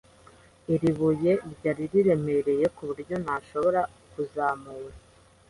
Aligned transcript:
Iri 0.73 0.89
buye 0.97 1.31
ryari 1.53 1.83
riremereye 1.91 2.65
kuburyo 2.75 3.15
ntashobora 3.23 3.81
kuzamura. 4.11 4.95